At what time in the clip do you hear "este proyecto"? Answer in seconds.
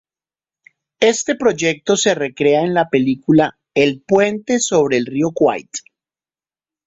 0.99-1.95